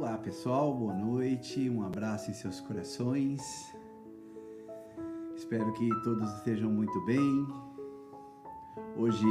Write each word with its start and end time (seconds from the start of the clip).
Olá 0.00 0.16
pessoal, 0.16 0.74
boa 0.74 0.94
noite, 0.94 1.68
um 1.68 1.82
abraço 1.82 2.30
em 2.30 2.32
seus 2.32 2.58
corações. 2.58 3.42
Espero 5.36 5.70
que 5.74 5.90
todos 6.02 6.26
estejam 6.36 6.70
muito 6.70 7.04
bem. 7.04 7.46
Hoje, 8.96 9.26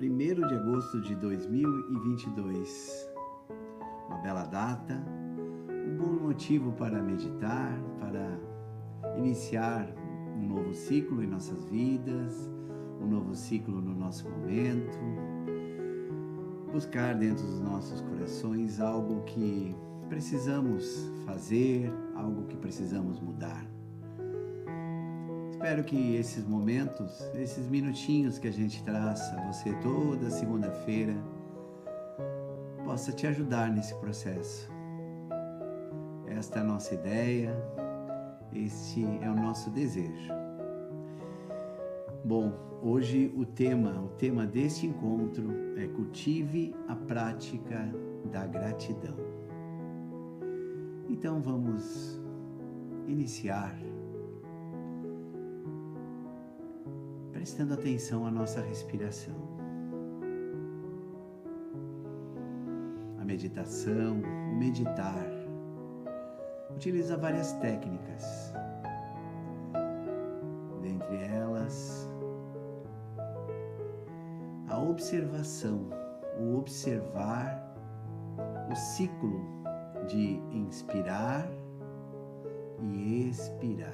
1 0.00 0.16
de 0.46 0.54
agosto 0.54 1.00
de 1.00 1.16
2022, 1.16 3.10
uma 4.06 4.18
bela 4.18 4.44
data, 4.44 5.04
um 5.68 5.96
bom 5.96 6.24
motivo 6.28 6.70
para 6.74 7.02
meditar, 7.02 7.76
para 7.98 8.38
iniciar 9.18 9.92
um 10.36 10.46
novo 10.54 10.72
ciclo 10.72 11.20
em 11.20 11.26
nossas 11.26 11.64
vidas, 11.64 12.48
um 13.00 13.08
novo 13.08 13.34
ciclo 13.34 13.80
no 13.80 13.92
nosso 13.92 14.30
momento 14.30 15.33
buscar 16.74 17.14
dentro 17.14 17.46
dos 17.46 17.60
nossos 17.60 18.00
corações 18.00 18.80
algo 18.80 19.22
que 19.22 19.76
precisamos 20.08 21.08
fazer, 21.24 21.88
algo 22.16 22.46
que 22.48 22.56
precisamos 22.56 23.20
mudar. 23.20 23.64
Espero 25.52 25.84
que 25.84 26.16
esses 26.16 26.44
momentos, 26.44 27.20
esses 27.36 27.68
minutinhos 27.68 28.40
que 28.40 28.48
a 28.48 28.52
gente 28.52 28.82
traça 28.82 29.40
você 29.46 29.72
toda 29.74 30.28
segunda-feira, 30.30 31.14
possa 32.84 33.12
te 33.12 33.28
ajudar 33.28 33.70
nesse 33.70 33.94
processo. 34.00 34.68
Esta 36.26 36.58
é 36.58 36.62
a 36.62 36.64
nossa 36.64 36.92
ideia, 36.92 37.56
este 38.52 39.06
é 39.22 39.30
o 39.30 39.36
nosso 39.36 39.70
desejo. 39.70 40.43
Bom, 42.24 42.54
hoje 42.82 43.30
o 43.36 43.44
tema, 43.44 44.00
o 44.00 44.08
tema 44.16 44.46
deste 44.46 44.86
encontro 44.86 45.46
é 45.76 45.86
cultive 45.88 46.74
a 46.88 46.96
prática 46.96 47.92
da 48.32 48.46
gratidão. 48.46 49.14
Então 51.06 51.42
vamos 51.42 52.18
iniciar 53.06 53.76
prestando 57.30 57.74
atenção 57.74 58.26
à 58.26 58.30
nossa 58.30 58.62
respiração. 58.62 59.36
A 63.20 63.24
meditação, 63.26 64.22
o 64.50 64.56
meditar, 64.56 65.28
utiliza 66.74 67.18
várias 67.18 67.52
técnicas. 67.60 68.54
Observação, 74.94 75.90
o 76.38 76.56
observar 76.56 77.60
o 78.70 78.76
ciclo 78.76 79.40
de 80.06 80.40
inspirar 80.52 81.48
e 82.80 83.28
expirar. 83.28 83.92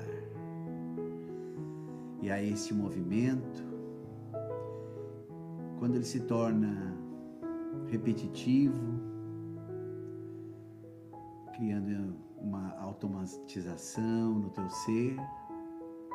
E 2.20 2.30
a 2.30 2.42
esse 2.42 2.74
movimento, 2.74 3.64
quando 5.78 5.94
ele 5.94 6.04
se 6.04 6.20
torna 6.20 6.94
repetitivo, 7.88 9.00
criando 11.54 12.14
uma 12.38 12.76
automatização 12.78 14.34
no 14.34 14.50
teu 14.50 14.68
ser, 14.68 15.16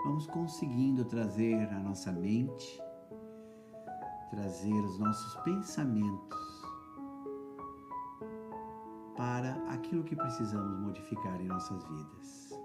vamos 0.03 0.27
conseguindo 0.27 1.03
trazer 1.05 1.67
a 1.69 1.79
nossa 1.79 2.11
mente 2.11 2.84
trazer 4.29 4.73
os 4.73 4.97
nossos 4.99 5.35
pensamentos 5.43 6.39
para 9.15 9.55
aquilo 9.69 10.03
que 10.03 10.15
precisamos 10.15 10.79
modificar 10.79 11.39
em 11.41 11.47
nossas 11.47 11.83
vidas. 11.85 12.59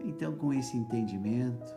Então, 0.00 0.36
com 0.36 0.52
esse 0.52 0.76
entendimento, 0.76 1.74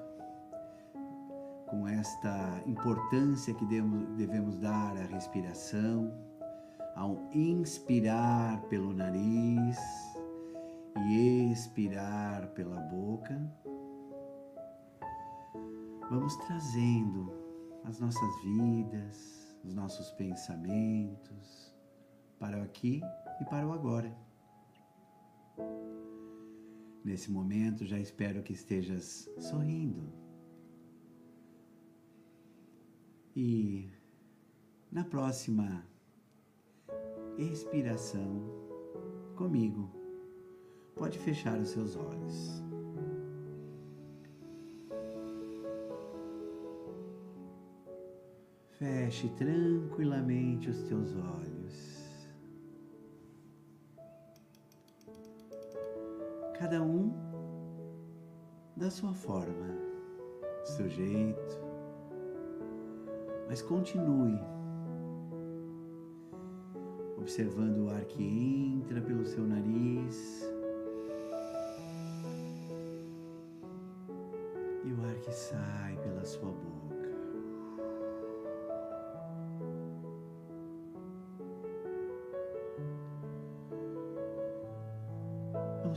com 1.67 1.87
esta 1.87 2.61
importância 2.65 3.53
que 3.53 3.65
devemos 3.65 4.57
dar 4.59 4.97
à 4.97 5.03
respiração, 5.03 6.13
ao 6.95 7.19
inspirar 7.33 8.61
pelo 8.63 8.93
nariz 8.93 9.77
e 11.09 11.51
expirar 11.51 12.47
pela 12.49 12.79
boca, 12.81 13.39
vamos 16.09 16.35
trazendo 16.47 17.46
as 17.87 18.01
nossas 18.01 18.41
vidas, 18.43 19.57
os 19.63 19.73
nossos 19.73 20.11
pensamentos 20.11 21.73
para 22.37 22.59
o 22.59 22.61
aqui 22.61 23.01
e 23.39 23.45
para 23.45 23.65
o 23.65 23.71
agora. 23.71 24.13
Nesse 27.03 27.31
momento 27.31 27.85
já 27.85 27.97
espero 27.97 28.43
que 28.43 28.51
estejas 28.51 29.29
sorrindo. 29.39 30.11
E 33.33 33.89
na 34.91 35.05
próxima 35.05 35.85
expiração 37.37 38.43
comigo, 39.37 39.89
pode 40.93 41.17
fechar 41.19 41.57
os 41.57 41.69
seus 41.69 41.95
olhos. 41.95 42.66
Feche 48.77 49.27
tranquilamente 49.29 50.69
os 50.69 50.83
teus 50.83 51.15
olhos. 51.15 52.29
Cada 56.59 56.83
um 56.83 57.11
da 58.75 58.91
sua 58.91 59.15
forma, 59.15 59.73
do 60.61 60.67
seu 60.67 60.87
jeito, 60.87 61.59
mas 63.49 63.63
continue 63.63 64.39
observando 67.17 67.85
o 67.85 67.89
ar 67.89 68.05
que 68.05 68.23
entra 68.23 69.01
pelo 69.01 69.25
seu 69.25 69.43
nariz 69.43 70.43
e 74.85 74.93
o 74.93 75.03
ar 75.03 75.15
que 75.15 75.31
sai 75.31 75.97
pela 76.03 76.23
sua 76.23 76.51
boca. 76.51 76.86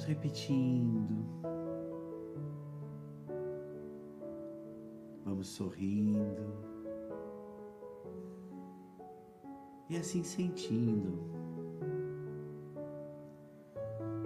Vamos 0.00 0.04
repetindo. 0.04 1.26
Vamos 5.26 5.48
sorrindo. 5.48 6.54
E 9.90 9.96
assim 9.98 10.22
sentindo. 10.22 11.18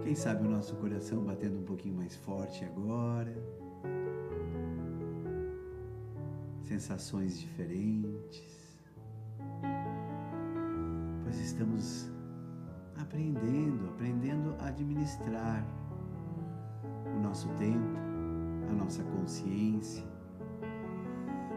Quem 0.04 0.14
sabe 0.14 0.46
o 0.46 0.50
nosso 0.50 0.76
coração 0.76 1.24
batendo 1.24 1.58
um 1.58 1.64
pouquinho 1.64 1.96
mais 1.96 2.14
forte 2.14 2.64
agora. 2.64 3.34
Sensações 6.62 7.40
diferentes. 7.40 8.78
Pois 11.24 11.36
estamos 11.40 12.13
aprendendo, 13.14 13.88
aprendendo 13.90 14.56
a 14.58 14.66
administrar 14.66 15.64
o 17.16 17.22
nosso 17.22 17.48
tempo, 17.50 17.96
a 18.68 18.72
nossa 18.72 19.04
consciência 19.04 20.04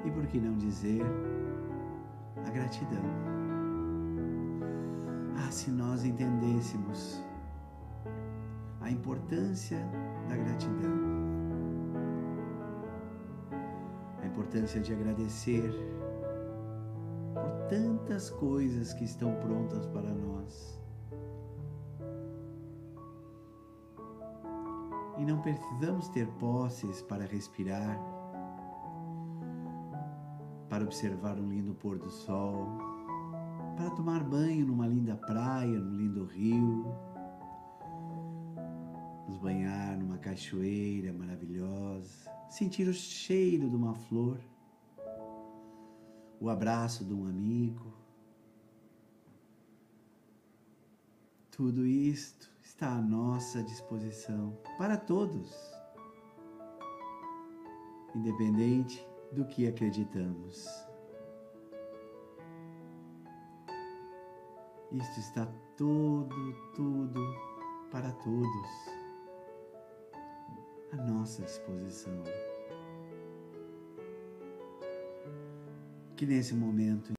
e, 0.06 0.12
por 0.12 0.28
que 0.28 0.40
não 0.40 0.56
dizer, 0.56 1.02
a 2.46 2.50
gratidão. 2.52 3.02
Ah, 5.36 5.50
se 5.50 5.72
nós 5.72 6.06
entendêssemos 6.06 7.26
a 8.82 8.92
importância 8.92 9.80
da 10.30 10.38
gratidão, 10.38 10.94
a 14.22 14.28
importância 14.28 14.80
de 14.80 14.94
agradecer 14.94 15.72
por 17.34 17.68
tantas 17.68 18.30
coisas 18.30 18.94
que 18.94 19.06
estão 19.06 19.34
prontas 19.38 19.88
para 19.88 20.14
nós 20.14 20.78
não 25.28 25.42
precisamos 25.42 26.08
ter 26.08 26.26
posses 26.40 27.02
para 27.02 27.26
respirar, 27.26 28.00
para 30.70 30.86
observar 30.86 31.38
um 31.38 31.50
lindo 31.50 31.76
pôr 31.76 32.00
do 32.00 32.10
sol, 32.10 32.66
para 33.76 33.90
tomar 33.90 34.24
banho 34.24 34.66
numa 34.66 34.88
linda 34.88 35.18
praia, 35.18 35.78
num 35.78 35.98
lindo 35.98 36.24
rio, 36.24 36.86
nos 39.28 39.38
banhar 39.38 39.98
numa 39.98 40.18
cachoeira 40.18 41.12
maravilhosa, 41.12 42.32
sentir 42.50 42.88
o 42.88 42.94
cheiro 42.94 43.70
de 43.70 43.76
uma 43.76 43.94
flor, 43.94 44.40
o 46.40 46.50
abraço 46.50 47.04
de 47.04 47.14
um 47.14 47.28
amigo, 47.28 47.98
Tudo 51.58 51.88
isto 51.88 52.57
está 52.68 52.90
à 52.90 53.02
nossa 53.02 53.64
disposição 53.64 54.58
para 54.78 54.98
todos, 54.98 55.56
independente 58.14 59.08
do 59.32 59.46
que 59.46 59.66
acreditamos. 59.66 60.68
Isto 64.92 65.20
está 65.20 65.46
tudo, 65.78 66.54
tudo 66.76 67.22
para 67.90 68.12
todos 68.12 68.70
à 70.92 70.98
nossa 70.98 71.42
disposição. 71.44 72.22
Que 76.18 76.26
nesse 76.26 76.54
momento 76.54 77.14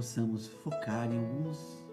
possamos 0.00 0.48
focar 0.64 1.12
em 1.12 1.18
alguns 1.18 1.84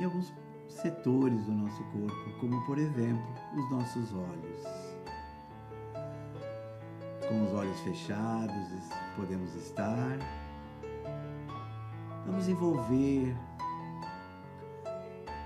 em 0.00 0.04
alguns 0.06 0.32
setores 0.66 1.44
do 1.44 1.52
nosso 1.52 1.84
corpo, 1.84 2.40
como 2.40 2.64
por 2.64 2.78
exemplo 2.78 3.34
os 3.54 3.70
nossos 3.70 4.14
olhos 4.14 4.66
com 7.28 7.44
os 7.44 7.52
olhos 7.52 7.78
fechados, 7.80 8.88
podemos 9.14 9.54
estar. 9.56 10.18
Vamos 12.24 12.48
envolver 12.48 13.36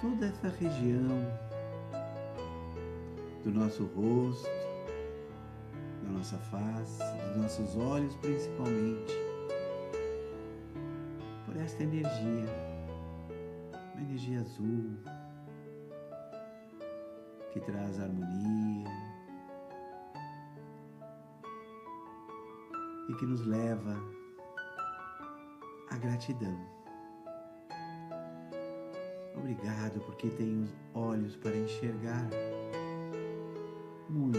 toda 0.01 0.27
essa 0.27 0.49
região 0.51 1.19
do 3.43 3.51
nosso 3.51 3.87
rosto, 3.87 4.49
da 6.05 6.11
nossa 6.11 6.39
face, 6.39 7.03
dos 7.27 7.43
nossos 7.43 7.77
olhos 7.77 8.15
principalmente, 8.17 9.26
esta 11.67 11.83
energia, 11.83 12.47
uma 13.93 14.03
energia 14.03 14.41
azul 14.41 14.97
que 17.53 17.59
traz 17.59 17.99
harmonia, 17.99 18.89
e 23.09 23.15
que 23.15 23.27
nos 23.27 23.45
leva 23.45 23.97
à 25.91 25.97
gratidão. 25.97 26.57
Obrigado 29.37 29.99
porque 30.07 30.31
tenho 30.31 30.69
olhos 30.95 31.35
para 31.35 31.57
enxergar. 31.57 32.29
Muito 34.09 34.39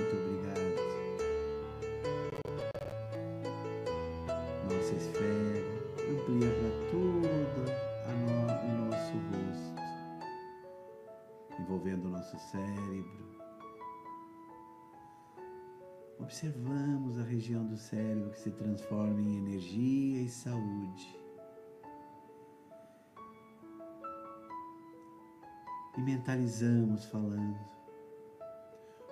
E 25.98 26.02
mentalizamos 26.02 27.06
falando: 27.06 27.58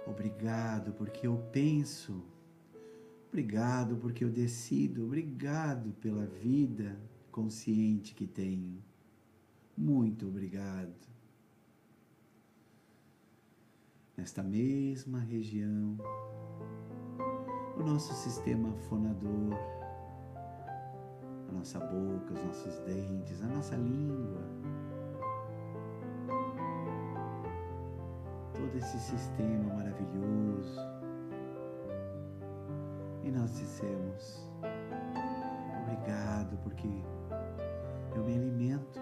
Obrigado 0.06 0.94
porque 0.94 1.26
eu 1.26 1.38
penso, 1.52 2.24
obrigado 3.28 3.98
porque 3.98 4.24
eu 4.24 4.30
decido, 4.30 5.04
obrigado 5.04 5.94
pela 5.94 6.28
vida 6.28 6.96
consciente 7.32 8.14
que 8.14 8.28
tenho. 8.28 8.84
Muito 9.76 10.28
obrigado. 10.28 10.94
Nesta 14.16 14.42
mesma 14.42 15.20
região, 15.20 15.98
o 17.76 17.84
nosso 17.84 18.14
sistema 18.14 18.72
fonador, 18.88 19.54
a 21.50 21.52
nossa 21.52 21.80
boca, 21.80 22.34
os 22.34 22.44
nossos 22.46 22.78
dentes, 22.86 23.42
a 23.42 23.48
nossa 23.48 23.76
língua. 23.76 24.42
Todo 28.76 28.84
esse 28.84 29.00
sistema 29.00 29.74
maravilhoso. 29.74 30.82
E 33.24 33.32
nós 33.32 33.56
dissemos: 33.56 34.50
Obrigado, 35.82 36.58
porque 36.62 36.90
eu 38.14 38.24
me 38.26 38.36
alimento. 38.36 39.00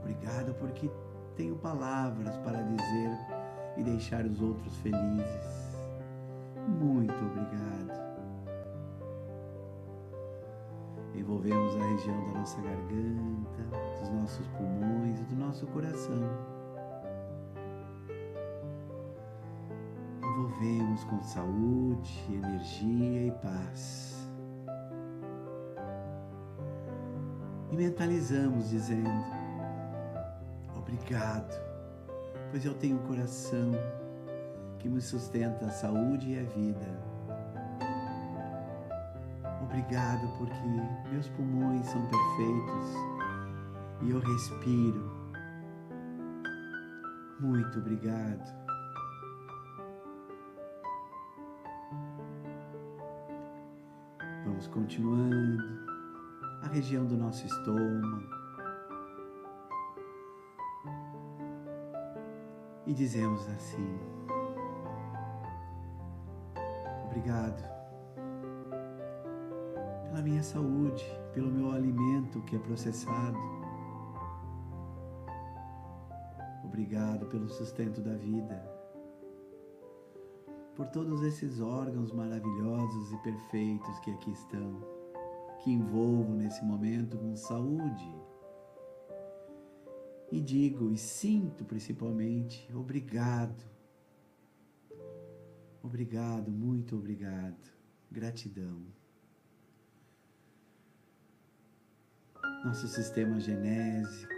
Obrigado, 0.00 0.52
porque 0.56 0.90
tenho 1.34 1.56
palavras 1.56 2.36
para 2.38 2.60
dizer 2.60 3.10
e 3.78 3.82
deixar 3.82 4.26
os 4.26 4.42
outros 4.42 4.76
felizes. 4.76 5.78
Muito 6.68 7.24
obrigado. 7.24 7.96
Envolvemos 11.14 11.74
a 11.74 11.86
região 11.86 12.26
da 12.26 12.40
nossa 12.40 12.60
garganta, 12.60 13.62
dos 13.98 14.10
nossos 14.10 14.46
pulmões 14.48 15.18
e 15.20 15.24
do 15.24 15.36
nosso 15.36 15.66
coração. 15.68 16.55
Envolvemos 20.56 21.04
com 21.04 21.22
saúde, 21.22 22.26
energia 22.32 23.26
e 23.26 23.30
paz. 23.30 24.26
E 27.70 27.76
mentalizamos 27.76 28.70
dizendo: 28.70 29.10
Obrigado, 30.74 31.54
pois 32.50 32.64
eu 32.64 32.72
tenho 32.72 32.96
um 32.96 33.06
coração 33.06 33.72
que 34.78 34.88
me 34.88 35.00
sustenta 35.00 35.66
a 35.66 35.70
saúde 35.70 36.30
e 36.30 36.38
a 36.38 36.42
vida. 36.44 37.06
Obrigado 39.62 40.26
porque 40.38 41.10
meus 41.12 41.28
pulmões 41.28 41.84
são 41.84 42.00
perfeitos 42.06 42.94
e 44.02 44.10
eu 44.10 44.20
respiro. 44.20 45.26
Muito 47.40 47.78
obrigado. 47.78 48.65
Vamos 54.66 54.68
continuando 54.68 55.62
a 56.62 56.68
região 56.68 57.04
do 57.06 57.16
nosso 57.16 57.46
estômago. 57.46 58.28
E 62.86 62.92
dizemos 62.92 63.46
assim: 63.48 63.98
Obrigado 67.04 67.62
pela 70.04 70.22
minha 70.22 70.42
saúde, 70.42 71.04
pelo 71.32 71.50
meu 71.50 71.70
alimento 71.72 72.40
que 72.42 72.56
é 72.56 72.58
processado. 72.58 73.38
Obrigado 76.64 77.26
pelo 77.26 77.48
sustento 77.48 78.00
da 78.00 78.14
vida, 78.14 78.75
por 80.76 80.86
todos 80.88 81.22
esses 81.22 81.60
órgãos 81.60 82.12
maravilhosos 82.12 83.12
e 83.12 83.16
perfeitos 83.18 83.98
que 84.00 84.10
aqui 84.10 84.30
estão, 84.30 84.80
que 85.64 85.70
envolvo 85.70 86.34
nesse 86.34 86.64
momento 86.64 87.16
com 87.16 87.34
saúde. 87.34 88.14
E 90.30 90.40
digo 90.40 90.90
e 90.90 90.98
sinto 90.98 91.64
principalmente 91.64 92.68
obrigado 92.74 93.76
Obrigado, 95.86 96.50
muito 96.50 96.96
obrigado. 96.96 97.70
Gratidão. 98.10 98.82
Nosso 102.64 102.88
sistema 102.88 103.38
genésico, 103.38 104.34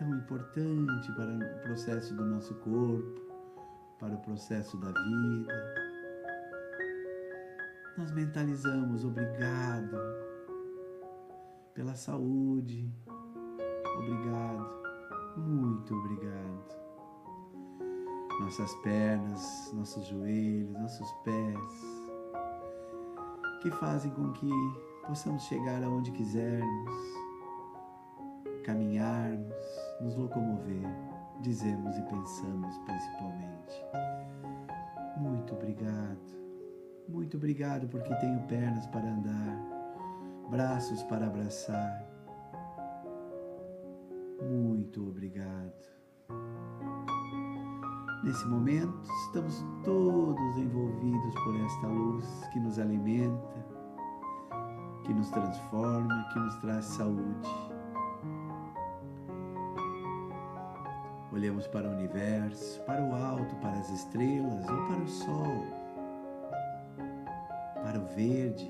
tão 0.00 0.18
importante 0.18 1.12
para 1.12 1.32
o 1.32 1.62
processo 1.62 2.12
do 2.12 2.24
nosso 2.24 2.56
corpo, 2.56 3.27
para 3.98 4.14
o 4.14 4.18
processo 4.18 4.76
da 4.78 4.88
vida. 4.88 5.74
Nós 7.96 8.12
mentalizamos 8.12 9.04
obrigado 9.04 9.96
pela 11.74 11.94
saúde, 11.94 12.92
obrigado, 13.96 15.36
muito 15.36 15.94
obrigado. 15.94 16.78
Nossas 18.40 18.72
pernas, 18.76 19.72
nossos 19.74 20.06
joelhos, 20.06 20.72
nossos 20.78 21.10
pés, 21.24 22.08
que 23.62 23.70
fazem 23.72 24.12
com 24.12 24.32
que 24.32 24.50
possamos 25.06 25.42
chegar 25.44 25.82
aonde 25.82 26.12
quisermos, 26.12 26.94
caminharmos, 28.64 29.54
nos 30.00 30.14
locomover, 30.14 30.86
dizemos 31.40 31.96
e 31.96 32.02
pensamos 32.02 32.78
principalmente. 32.78 33.82
Muito 35.16 35.54
obrigado, 35.54 36.38
muito 37.08 37.36
obrigado 37.36 37.88
porque 37.88 38.14
tenho 38.16 38.40
pernas 38.46 38.86
para 38.86 39.08
andar, 39.08 40.48
braços 40.50 41.02
para 41.04 41.26
abraçar. 41.26 42.06
Muito 44.40 45.08
obrigado. 45.08 45.98
Nesse 48.22 48.46
momento, 48.46 49.10
estamos 49.26 49.64
todos 49.84 50.56
envolvidos 50.56 51.34
por 51.44 51.56
esta 51.56 51.86
luz 51.86 52.24
que 52.52 52.60
nos 52.60 52.78
alimenta, 52.78 53.66
que 55.04 55.14
nos 55.14 55.30
transforma, 55.30 56.28
que 56.32 56.38
nos 56.38 56.56
traz 56.56 56.84
saúde. 56.84 57.67
Olhamos 61.38 61.68
para 61.68 61.88
o 61.88 61.92
universo, 61.92 62.82
para 62.82 63.00
o 63.00 63.14
alto, 63.14 63.54
para 63.60 63.78
as 63.78 63.88
estrelas 63.90 64.68
ou 64.68 64.88
para 64.88 64.96
o 64.96 65.06
sol, 65.06 65.66
para 67.80 67.96
o 67.96 68.06
verde, 68.06 68.68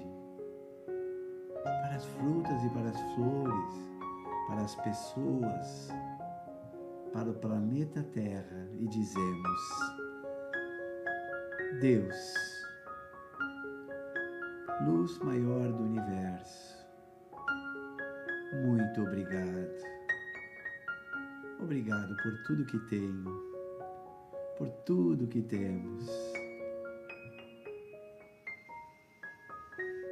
para 1.65 1.95
as 1.95 2.05
frutas 2.05 2.63
e 2.63 2.69
para 2.69 2.91
as 2.91 3.01
flores, 3.15 3.87
para 4.49 4.61
as 4.61 4.75
pessoas, 4.75 5.89
para 7.11 7.31
o 7.31 7.35
planeta 7.37 8.03
Terra 8.13 8.69
e 8.79 8.87
dizemos: 8.87 9.61
Deus, 11.81 12.35
luz 14.83 15.19
maior 15.21 15.73
do 15.73 15.85
universo, 15.85 16.87
muito 18.63 19.01
obrigado. 19.01 19.98
Obrigado 21.61 22.17
por 22.23 22.43
tudo 22.45 22.65
que 22.65 22.79
tenho, 22.89 23.25
por 24.57 24.69
tudo 24.87 25.27
que 25.27 25.43
temos. 25.43 26.07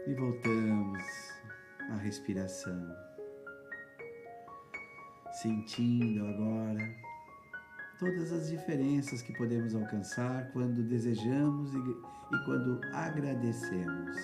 E 0.08 0.14
voltamos 0.14 1.02
à 1.90 1.96
respiração, 1.98 2.92
sentindo 5.40 6.26
agora 6.26 6.94
todas 7.98 8.32
as 8.32 8.48
diferenças 8.48 9.22
que 9.22 9.32
podemos 9.38 9.74
alcançar 9.74 10.50
quando 10.52 10.82
desejamos 10.82 11.72
e, 11.72 11.78
e 11.78 12.44
quando 12.44 12.80
agradecemos. 12.92 14.16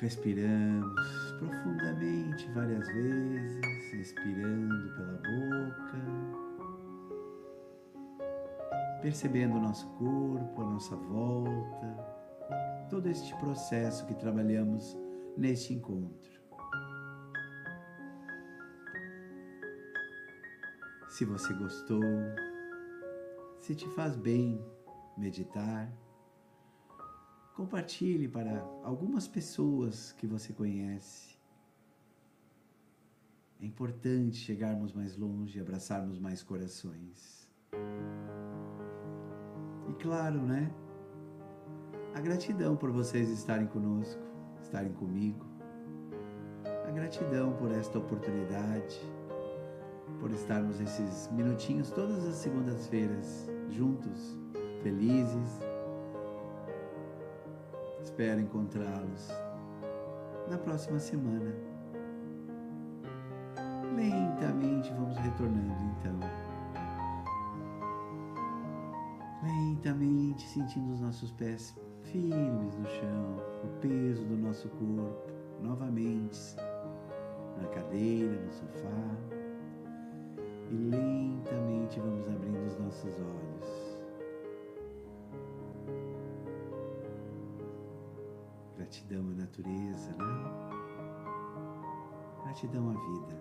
Respiramos 0.00 1.27
profundamente 1.38 2.50
várias 2.52 2.86
vezes, 2.88 3.92
expirando 3.94 4.94
pela 4.94 5.12
boca, 5.12 5.98
percebendo 9.00 9.56
o 9.56 9.60
nosso 9.60 9.88
corpo, 9.94 10.62
a 10.62 10.64
nossa 10.64 10.96
volta, 10.96 12.18
todo 12.90 13.08
este 13.08 13.34
processo 13.36 14.06
que 14.06 14.14
trabalhamos 14.14 14.96
neste 15.36 15.72
encontro. 15.74 16.38
Se 21.08 21.24
você 21.24 21.52
gostou, 21.54 22.02
se 23.58 23.74
te 23.74 23.88
faz 23.90 24.16
bem 24.16 24.64
meditar, 25.16 25.90
Compartilhe 27.58 28.28
para 28.28 28.64
algumas 28.84 29.26
pessoas 29.26 30.12
que 30.12 30.28
você 30.28 30.52
conhece. 30.52 31.36
É 33.60 33.66
importante 33.66 34.36
chegarmos 34.36 34.92
mais 34.92 35.16
longe, 35.16 35.58
abraçarmos 35.58 36.20
mais 36.20 36.40
corações. 36.40 37.50
E 39.88 39.92
claro, 39.94 40.40
né? 40.40 40.72
A 42.14 42.20
gratidão 42.20 42.76
por 42.76 42.92
vocês 42.92 43.28
estarem 43.28 43.66
conosco, 43.66 44.22
estarem 44.62 44.92
comigo. 44.92 45.44
A 46.86 46.92
gratidão 46.92 47.56
por 47.56 47.72
esta 47.72 47.98
oportunidade, 47.98 49.00
por 50.20 50.30
estarmos 50.30 50.78
esses 50.78 51.28
minutinhos 51.32 51.90
todas 51.90 52.24
as 52.24 52.36
segundas-feiras 52.36 53.50
juntos, 53.68 54.38
felizes 54.80 55.67
Espero 58.18 58.40
encontrá-los 58.40 59.28
na 60.50 60.58
próxima 60.58 60.98
semana. 60.98 61.54
Lentamente 63.94 64.92
vamos 64.94 65.16
retornando 65.18 65.72
então. 65.84 66.18
Lentamente 69.40 70.48
sentindo 70.48 70.94
os 70.94 71.00
nossos 71.00 71.30
pés 71.30 71.78
firmes 72.02 72.74
no 72.74 72.86
chão, 72.86 73.36
o 73.62 73.68
peso 73.80 74.24
do 74.24 74.36
nosso 74.36 74.68
corpo 74.70 75.32
novamente 75.62 76.56
na 77.62 77.68
cadeira, 77.68 78.32
no 78.32 78.50
sofá. 78.50 79.16
E 80.72 80.74
lentamente 80.74 82.00
vamos 82.00 82.26
abrindo 82.26 82.66
os 82.66 82.76
nossos 82.80 83.14
olhos. 83.20 83.77
Gratidão 88.88 89.20
à 89.20 89.34
natureza, 89.34 90.12
né? 90.12 90.50
Gratidão 92.42 92.88
à 92.88 92.94
vida. 92.94 93.36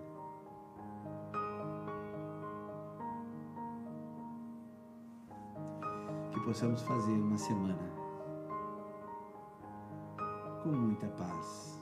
Que 6.34 6.40
possamos 6.42 6.82
fazer 6.82 7.14
uma 7.14 7.38
semana 7.38 7.90
com 10.64 10.70
muita 10.70 11.08
paz 11.08 11.82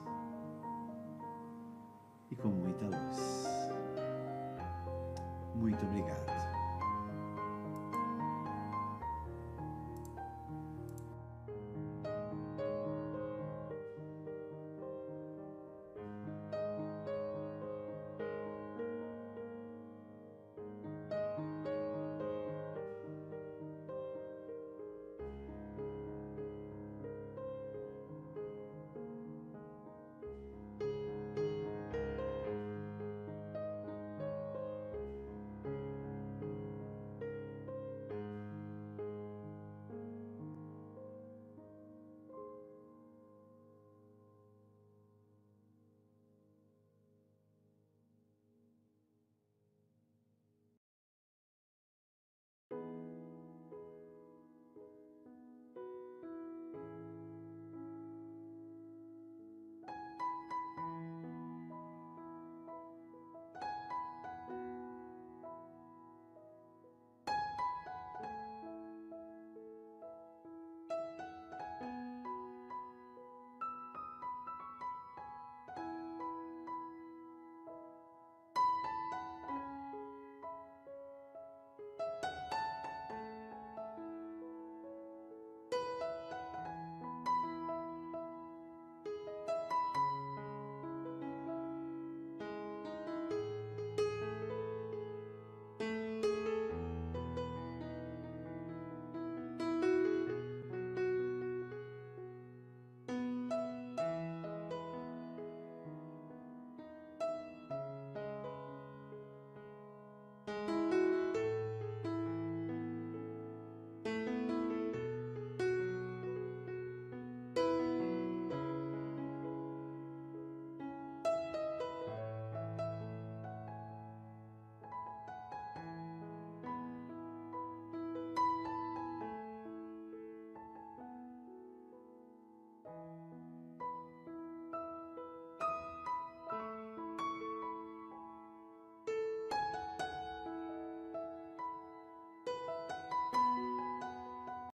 e 2.29 2.35
com 2.35 2.49
muita 2.49 2.85
luz. 2.85 3.47
Muito 5.55 5.83
obrigado. 5.87 6.34